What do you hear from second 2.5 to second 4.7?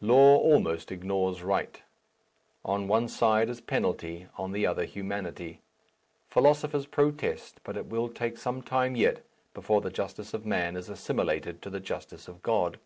On one side is penalty, on the